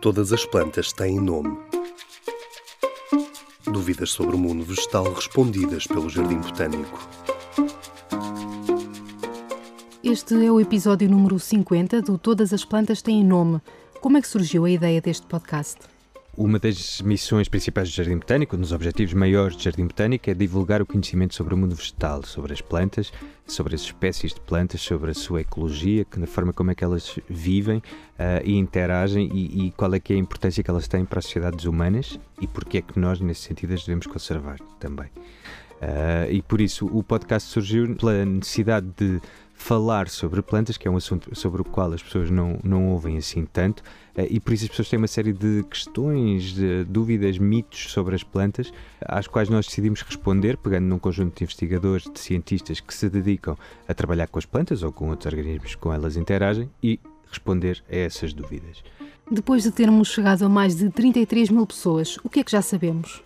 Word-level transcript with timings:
Todas 0.00 0.32
as 0.32 0.46
plantas 0.46 0.92
têm 0.92 1.20
nome. 1.20 1.58
Dúvidas 3.64 4.10
sobre 4.10 4.36
o 4.36 4.38
mundo 4.38 4.64
vegetal 4.64 5.12
respondidas 5.12 5.88
pelo 5.88 6.08
Jardim 6.08 6.38
Botânico. 6.38 7.08
Este 10.04 10.46
é 10.46 10.52
o 10.52 10.60
episódio 10.60 11.10
número 11.10 11.36
50 11.40 12.00
do 12.00 12.16
Todas 12.16 12.52
as 12.52 12.64
Plantas 12.64 13.02
Têm 13.02 13.24
Nome. 13.24 13.60
Como 14.00 14.16
é 14.16 14.20
que 14.20 14.28
surgiu 14.28 14.66
a 14.66 14.70
ideia 14.70 15.00
deste 15.00 15.26
podcast? 15.26 15.80
Uma 16.40 16.60
das 16.60 17.02
missões 17.02 17.48
principais 17.48 17.90
do 17.90 17.96
Jardim 17.96 18.16
Botânico, 18.16 18.54
um 18.54 18.60
dos 18.60 18.70
objetivos 18.70 19.12
maiores 19.12 19.56
do 19.56 19.62
Jardim 19.64 19.88
Botânico, 19.88 20.30
é 20.30 20.34
divulgar 20.34 20.80
o 20.80 20.86
conhecimento 20.86 21.34
sobre 21.34 21.52
o 21.52 21.56
mundo 21.56 21.74
vegetal, 21.74 22.22
sobre 22.22 22.52
as 22.52 22.60
plantas, 22.60 23.12
sobre 23.44 23.74
as 23.74 23.80
espécies 23.80 24.34
de 24.34 24.40
plantas, 24.42 24.80
sobre 24.80 25.10
a 25.10 25.14
sua 25.14 25.40
ecologia, 25.40 26.06
na 26.16 26.28
forma 26.28 26.52
como 26.52 26.70
é 26.70 26.76
que 26.76 26.84
elas 26.84 27.18
vivem 27.28 27.78
uh, 27.78 27.82
e 28.44 28.54
interagem 28.54 29.28
e, 29.34 29.66
e, 29.66 29.70
qual 29.72 29.92
é 29.92 29.98
que 29.98 30.12
é 30.12 30.16
a 30.16 30.18
importância 30.20 30.62
que 30.62 30.70
elas 30.70 30.86
têm 30.86 31.04
para 31.04 31.18
as 31.18 31.24
sociedades 31.24 31.64
humanas 31.64 32.20
e 32.40 32.46
porque 32.46 32.78
é 32.78 32.82
que 32.82 33.00
nós, 33.00 33.18
nesse 33.18 33.40
sentido, 33.40 33.74
as 33.74 33.84
devemos 33.84 34.06
conservar 34.06 34.60
também. 34.78 35.08
Uh, 35.82 36.30
e 36.30 36.40
por 36.40 36.60
isso 36.60 36.86
o 36.86 37.02
podcast 37.02 37.48
surgiu 37.48 37.96
pela 37.96 38.24
necessidade 38.24 38.86
de 38.96 39.20
falar 39.58 40.08
sobre 40.08 40.40
plantas, 40.40 40.76
que 40.76 40.86
é 40.86 40.90
um 40.90 40.96
assunto 40.96 41.34
sobre 41.36 41.60
o 41.60 41.64
qual 41.64 41.92
as 41.92 42.02
pessoas 42.02 42.30
não, 42.30 42.58
não 42.62 42.90
ouvem 42.90 43.18
assim 43.18 43.44
tanto, 43.44 43.80
uh, 44.16 44.26
e 44.30 44.38
por 44.38 44.52
isso 44.52 44.64
as 44.64 44.70
pessoas 44.70 44.88
têm 44.88 44.98
uma 44.98 45.08
série 45.08 45.32
de 45.32 45.64
questões, 45.68 46.54
de 46.54 46.84
dúvidas, 46.84 47.36
mitos 47.38 47.90
sobre 47.90 48.14
as 48.14 48.22
plantas, 48.22 48.72
às 49.00 49.26
quais 49.26 49.48
nós 49.48 49.66
decidimos 49.66 50.00
responder, 50.00 50.56
pegando 50.56 50.86
num 50.86 50.98
conjunto 50.98 51.36
de 51.36 51.44
investigadores, 51.44 52.04
de 52.04 52.18
cientistas 52.20 52.80
que 52.80 52.94
se 52.94 53.10
dedicam 53.10 53.56
a 53.86 53.92
trabalhar 53.92 54.28
com 54.28 54.38
as 54.38 54.46
plantas 54.46 54.82
ou 54.82 54.92
com 54.92 55.10
outros 55.10 55.26
organismos 55.26 55.74
com 55.74 55.92
elas 55.92 56.16
interagem 56.16 56.70
e 56.82 57.00
responder 57.28 57.82
a 57.90 57.96
essas 57.96 58.32
dúvidas. 58.32 58.82
Depois 59.30 59.64
de 59.64 59.70
termos 59.70 60.08
chegado 60.08 60.44
a 60.44 60.48
mais 60.48 60.76
de 60.76 60.88
33 60.88 61.50
mil 61.50 61.66
pessoas, 61.66 62.16
o 62.24 62.30
que 62.30 62.40
é 62.40 62.44
que 62.44 62.50
já 62.50 62.62
sabemos? 62.62 63.20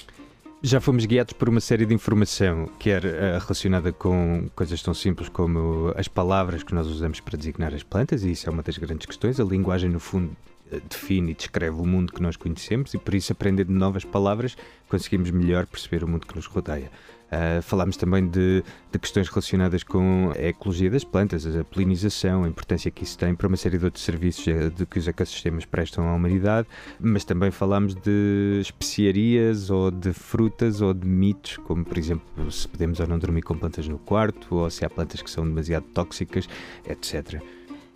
Já 0.65 0.81
fomos 0.81 1.05
guiados 1.07 1.33
por 1.33 1.49
uma 1.49 1.59
série 1.59 1.85
de 1.85 1.93
informação, 1.93 2.71
quer 2.79 3.05
uh, 3.05 3.41
relacionada 3.41 3.93
com 3.93 4.49
coisas 4.55 4.81
tão 4.81 4.95
simples 4.95 5.29
como 5.29 5.93
as 5.97 6.07
palavras 6.07 6.63
que 6.63 6.73
nós 6.73 6.87
usamos 6.87 7.19
para 7.19 7.37
designar 7.37 7.75
as 7.75 7.83
plantas, 7.83 8.23
e 8.23 8.31
isso 8.31 8.49
é 8.49 8.53
uma 8.53 8.63
das 8.63 8.79
grandes 8.79 9.05
questões. 9.05 9.41
A 9.41 9.45
linguagem, 9.45 9.91
no 9.91 9.99
fundo, 9.99 10.31
eh, 10.31 10.52
define 10.81 11.33
e 11.33 11.35
descreve 11.35 11.81
o 11.81 11.87
mundo 11.87 12.13
que 12.13 12.23
nós 12.23 12.37
conhecemos, 12.37 12.95
e 12.95 12.99
por 12.99 13.15
isso, 13.15 13.33
aprendendo 13.33 13.73
novas 13.73 14.05
palavras, 14.05 14.57
conseguimos 14.89 15.31
melhor 15.31 15.67
perceber 15.67 16.05
o 16.05 16.09
mundo 16.09 16.27
que 16.27 16.35
nos 16.35 16.47
rodeia. 16.47 16.91
Uh, 17.33 17.63
falámos 17.63 17.97
também 17.97 18.29
de, 18.29 18.63
de, 18.91 18.99
questões 18.99 19.27
relacionadas 19.27 19.83
com 19.83 20.31
a 20.37 20.49
ecologia 20.49 20.91
das 20.91 21.03
plantas, 21.03 21.47
a 21.47 21.65
polinização, 21.65 22.45
a 22.45 22.49
importância 22.49 22.91
que 22.91 23.05
isso 23.05 23.17
tem 23.17 23.35
para 23.35 23.49
uma 23.49 23.57
série 23.57 23.79
de 23.79 23.87
outros 23.87 24.05
serviços 24.05 24.47
eh, 24.47 24.69
de 24.69 24.85
que 24.85 24.99
os 24.99 25.09
ecossistemas 25.09 25.65
prestam 25.65 26.07
à 26.07 26.15
humanidade, 26.15 26.69
mas 27.01 27.25
também 27.25 27.51
falámos 27.51 27.95
de 27.95 28.59
especiarias 28.61 29.71
ou 29.71 29.91
de 29.91 30.13
frutas 30.13 30.83
ou 30.83 30.93
de 30.93 31.09
mitos, 31.09 31.57
como 31.57 31.87
por 31.87 31.97
exemplo 31.97 32.53
se 32.53 32.69
podemos 32.69 33.01
ou 33.01 33.07
não 33.07 33.19
dormir 33.19 33.41
com 33.41 33.57
plantas 33.57 33.89
no 33.89 33.99
quarto, 33.99 34.55
ou 34.55 34.69
se 34.69 34.85
há 34.85 34.91
plantas 34.91 35.23
que 35.23 35.31
são 35.31 35.43
demasiado 35.43 35.85
tóxicas, 35.95 36.47
etc. 36.87 37.41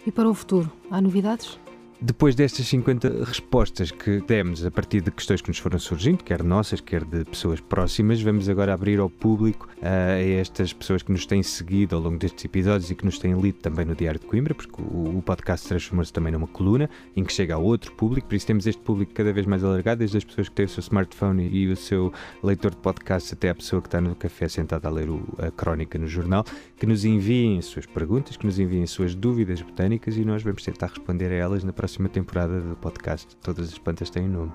E 0.07 0.11
para 0.11 0.31
o 0.31 0.33
futuro, 0.33 0.73
há 0.91 0.99
novidades? 0.99 1.59
Depois 1.99 2.35
destas 2.35 2.67
50 2.67 3.25
respostas 3.25 3.91
que 3.91 4.21
demos 4.29 4.63
a 4.67 4.71
partir 4.71 5.01
de 5.01 5.11
questões 5.11 5.41
que 5.41 5.49
nos 5.49 5.57
foram 5.57 5.79
surgindo, 5.79 6.23
quer 6.23 6.43
nossas, 6.43 6.79
quer 6.79 7.03
de 7.03 7.25
pessoas 7.25 7.59
próximas, 7.59 8.21
vamos 8.21 8.51
agora 8.51 8.75
abrir 8.75 9.01
ao 9.01 9.09
público 9.09 9.67
uh, 9.79 9.87
a 9.87 10.21
estas 10.21 10.75
pessoas 10.75 11.03
que 11.03 11.11
nos 11.11 11.25
têm 11.25 11.43
seguido 11.43 11.97
ao 11.97 12.03
longo 12.03 12.19
destes 12.19 12.45
episódios 12.45 12.91
e 12.91 12.95
que 12.95 13.07
nos 13.07 13.19
têm 13.19 13.33
lido 13.41 13.61
também 13.61 13.87
no 13.87 13.95
Diário 13.95 14.21
de 14.21 14.27
Coimbra, 14.27 14.55
porque 14.55 14.79
o, 14.79 15.17
o 15.17 15.23
podcast 15.23 15.67
transformou-se 15.67 16.13
também 16.13 16.31
numa 16.35 16.47
coluna 16.47 16.91
em 17.17 17.25
que 17.25 17.33
chega 17.33 17.55
a 17.55 17.59
outro 17.59 17.91
público, 17.93 18.29
por 18.29 18.35
isso 18.35 18.47
temos 18.47 18.67
este 18.67 18.83
público 18.83 19.15
cada 19.15 19.33
vez 19.33 19.47
mais 19.47 19.65
alargado, 19.65 20.01
desde 20.01 20.19
as 20.19 20.25
pessoas 20.25 20.51
que 20.51 20.55
têm 20.55 20.67
o 20.67 20.69
seu 20.69 20.83
smartphone 20.83 21.49
e 21.49 21.67
o 21.67 21.77
seu 21.77 22.13
leitor 22.43 22.73
de 22.73 22.77
podcast 22.77 23.33
até 23.33 23.49
a 23.49 23.55
pessoa 23.55 23.81
que 23.81 23.89
está 23.89 24.03
no 24.03 24.15
café 24.15 24.49
sentada 24.49 24.87
a 24.87 24.91
ler 24.91 25.09
o, 25.09 25.27
a 25.39 25.51
crónica 25.51 25.99
no 25.99 26.07
jornal, 26.07 26.45
que 26.77 26.85
nos 26.85 27.07
enviem 27.07 27.59
as 27.59 27.65
suas 27.65 27.87
perguntas, 27.87 28.37
que 28.37 28.45
nos 28.45 28.59
enviem 28.59 28.83
as 28.83 28.91
suas 28.91 29.15
dúvidas 29.15 29.63
botânicas 29.63 30.19
e 30.19 30.27
nós 30.27 30.43
vamos 30.43 30.63
tentar 30.63 30.89
responder 30.89 31.33
a 31.33 31.35
elas 31.35 31.65
na 31.65 31.73
próxima 31.73 31.86
próxima 31.87 32.09
temporada 32.09 32.61
do 32.61 32.75
podcast 32.75 33.37
Todas 33.37 33.69
as 33.69 33.79
Plantas 33.79 34.11
Têm 34.11 34.25
um 34.25 34.29
Nome. 34.29 34.53